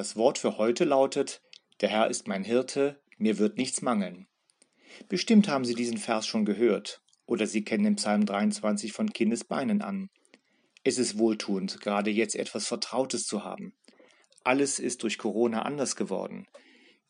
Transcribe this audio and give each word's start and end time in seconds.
Das 0.00 0.16
Wort 0.16 0.38
für 0.38 0.56
heute 0.56 0.84
lautet, 0.84 1.42
der 1.82 1.90
Herr 1.90 2.08
ist 2.08 2.26
mein 2.26 2.42
Hirte, 2.42 3.02
mir 3.18 3.36
wird 3.36 3.58
nichts 3.58 3.82
mangeln. 3.82 4.28
Bestimmt 5.10 5.46
haben 5.46 5.66
Sie 5.66 5.74
diesen 5.74 5.98
Vers 5.98 6.26
schon 6.26 6.46
gehört, 6.46 7.02
oder 7.26 7.46
Sie 7.46 7.64
kennen 7.64 7.84
den 7.84 7.96
Psalm 7.96 8.24
23 8.24 8.94
von 8.94 9.12
Kindesbeinen 9.12 9.82
an. 9.82 10.08
Es 10.84 10.96
ist 10.96 11.18
wohltuend, 11.18 11.82
gerade 11.82 12.10
jetzt 12.10 12.34
etwas 12.34 12.66
Vertrautes 12.66 13.26
zu 13.26 13.44
haben. 13.44 13.74
Alles 14.42 14.78
ist 14.78 15.02
durch 15.02 15.18
Corona 15.18 15.66
anders 15.66 15.96
geworden. 15.96 16.46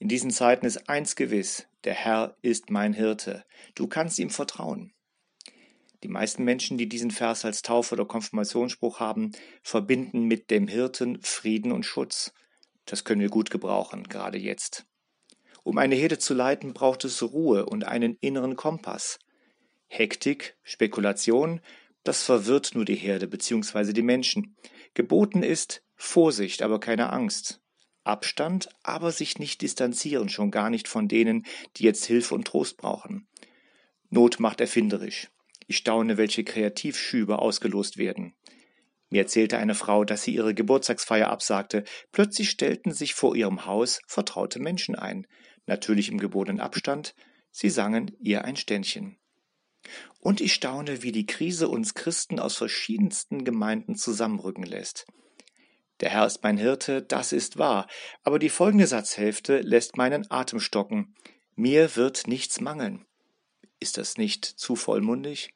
In 0.00 0.08
diesen 0.08 0.32
Zeiten 0.32 0.66
ist 0.66 0.88
eins 0.88 1.14
gewiss, 1.14 1.68
der 1.84 1.94
Herr 1.94 2.36
ist 2.42 2.70
mein 2.70 2.92
Hirte. 2.92 3.44
Du 3.76 3.86
kannst 3.86 4.18
ihm 4.18 4.30
vertrauen. 4.30 4.92
Die 6.02 6.08
meisten 6.08 6.42
Menschen, 6.42 6.76
die 6.76 6.88
diesen 6.88 7.12
Vers 7.12 7.44
als 7.44 7.62
Taufe 7.62 7.94
oder 7.94 8.04
Konfirmationsspruch 8.04 8.98
haben, 8.98 9.30
verbinden 9.62 10.24
mit 10.24 10.50
dem 10.50 10.66
Hirten 10.66 11.20
Frieden 11.22 11.70
und 11.70 11.86
Schutz. 11.86 12.32
Das 12.90 13.04
können 13.04 13.20
wir 13.20 13.28
gut 13.28 13.50
gebrauchen, 13.50 14.08
gerade 14.08 14.36
jetzt. 14.36 14.84
Um 15.62 15.78
eine 15.78 15.94
Herde 15.94 16.18
zu 16.18 16.34
leiten, 16.34 16.74
braucht 16.74 17.04
es 17.04 17.22
Ruhe 17.22 17.66
und 17.66 17.84
einen 17.84 18.16
inneren 18.20 18.56
Kompass. 18.56 19.20
Hektik, 19.86 20.56
Spekulation, 20.64 21.60
das 22.02 22.24
verwirrt 22.24 22.74
nur 22.74 22.84
die 22.84 22.96
Herde 22.96 23.28
bzw. 23.28 23.92
die 23.92 24.02
Menschen. 24.02 24.56
Geboten 24.94 25.44
ist 25.44 25.84
Vorsicht, 25.94 26.62
aber 26.62 26.80
keine 26.80 27.12
Angst. 27.12 27.60
Abstand, 28.02 28.68
aber 28.82 29.12
sich 29.12 29.38
nicht 29.38 29.62
distanzieren, 29.62 30.28
schon 30.28 30.50
gar 30.50 30.68
nicht 30.68 30.88
von 30.88 31.06
denen, 31.06 31.46
die 31.76 31.84
jetzt 31.84 32.06
Hilfe 32.06 32.34
und 32.34 32.48
Trost 32.48 32.76
brauchen. 32.76 33.28
Not 34.08 34.40
macht 34.40 34.60
erfinderisch. 34.60 35.28
Ich 35.68 35.76
staune, 35.76 36.16
welche 36.16 36.42
Kreativschübe 36.42 37.38
ausgelost 37.38 37.98
werden. 37.98 38.34
Mir 39.10 39.22
erzählte 39.22 39.58
eine 39.58 39.74
Frau, 39.74 40.04
dass 40.04 40.22
sie 40.22 40.34
ihre 40.34 40.54
Geburtstagsfeier 40.54 41.28
absagte. 41.28 41.84
Plötzlich 42.12 42.48
stellten 42.48 42.92
sich 42.92 43.14
vor 43.14 43.34
ihrem 43.34 43.66
Haus 43.66 44.00
vertraute 44.06 44.60
Menschen 44.60 44.94
ein, 44.94 45.26
natürlich 45.66 46.08
im 46.08 46.18
gebotenen 46.18 46.60
Abstand. 46.60 47.14
Sie 47.50 47.70
sangen 47.70 48.16
ihr 48.20 48.44
ein 48.44 48.56
Ständchen. 48.56 49.18
Und 50.20 50.40
ich 50.40 50.52
staune, 50.52 51.02
wie 51.02 51.10
die 51.10 51.26
Krise 51.26 51.68
uns 51.68 51.94
Christen 51.94 52.38
aus 52.38 52.56
verschiedensten 52.56 53.44
Gemeinden 53.44 53.96
zusammenrücken 53.96 54.64
lässt. 54.64 55.06
Der 56.00 56.10
Herr 56.10 56.26
ist 56.26 56.42
mein 56.42 56.56
Hirte, 56.56 57.02
das 57.02 57.32
ist 57.32 57.58
wahr, 57.58 57.86
aber 58.22 58.38
die 58.38 58.48
folgende 58.48 58.86
Satzhälfte 58.86 59.60
lässt 59.60 59.96
meinen 59.96 60.30
Atem 60.30 60.60
stocken. 60.60 61.14
Mir 61.56 61.96
wird 61.96 62.26
nichts 62.26 62.60
mangeln. 62.60 63.04
Ist 63.80 63.98
das 63.98 64.16
nicht 64.16 64.44
zu 64.44 64.76
vollmundig? 64.76 65.50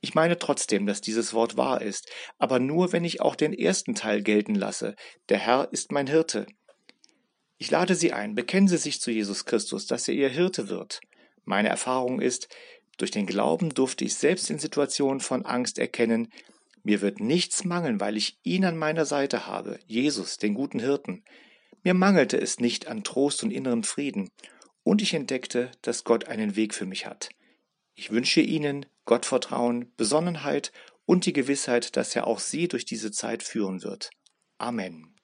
Ich 0.00 0.14
meine 0.14 0.38
trotzdem, 0.38 0.86
dass 0.86 1.00
dieses 1.00 1.34
Wort 1.34 1.56
wahr 1.56 1.82
ist, 1.82 2.08
aber 2.38 2.60
nur, 2.60 2.92
wenn 2.92 3.04
ich 3.04 3.20
auch 3.20 3.34
den 3.34 3.52
ersten 3.52 3.94
Teil 3.94 4.22
gelten 4.22 4.54
lasse. 4.54 4.94
Der 5.28 5.38
Herr 5.38 5.68
ist 5.72 5.92
mein 5.92 6.06
Hirte. 6.06 6.46
Ich 7.56 7.70
lade 7.70 7.96
Sie 7.96 8.12
ein, 8.12 8.34
bekennen 8.34 8.68
Sie 8.68 8.76
sich 8.76 9.00
zu 9.00 9.10
Jesus 9.10 9.44
Christus, 9.44 9.86
dass 9.86 10.06
er 10.06 10.14
Ihr 10.14 10.28
Hirte 10.28 10.68
wird. 10.68 11.00
Meine 11.44 11.68
Erfahrung 11.68 12.20
ist, 12.20 12.48
durch 12.98 13.10
den 13.10 13.26
Glauben 13.26 13.70
durfte 13.70 14.04
ich 14.04 14.14
selbst 14.14 14.50
in 14.50 14.58
Situationen 14.58 15.20
von 15.20 15.44
Angst 15.44 15.78
erkennen, 15.78 16.28
mir 16.84 17.00
wird 17.00 17.20
nichts 17.20 17.64
mangeln, 17.64 18.00
weil 18.00 18.16
ich 18.16 18.38
ihn 18.44 18.64
an 18.64 18.76
meiner 18.76 19.04
Seite 19.04 19.46
habe, 19.46 19.78
Jesus, 19.86 20.36
den 20.36 20.54
guten 20.54 20.78
Hirten. 20.78 21.24
Mir 21.82 21.94
mangelte 21.94 22.40
es 22.40 22.60
nicht 22.60 22.86
an 22.86 23.04
Trost 23.04 23.42
und 23.42 23.50
innerem 23.50 23.82
Frieden, 23.82 24.30
und 24.84 25.02
ich 25.02 25.12
entdeckte, 25.14 25.70
dass 25.82 26.04
Gott 26.04 26.28
einen 26.28 26.56
Weg 26.56 26.74
für 26.74 26.86
mich 26.86 27.06
hat. 27.06 27.28
Ich 27.98 28.12
wünsche 28.12 28.40
Ihnen 28.40 28.86
Gottvertrauen, 29.06 29.92
Besonnenheit 29.96 30.70
und 31.04 31.26
die 31.26 31.32
Gewissheit, 31.32 31.96
dass 31.96 32.14
er 32.14 32.28
auch 32.28 32.38
Sie 32.38 32.68
durch 32.68 32.84
diese 32.84 33.10
Zeit 33.10 33.42
führen 33.42 33.82
wird. 33.82 34.10
Amen. 34.56 35.16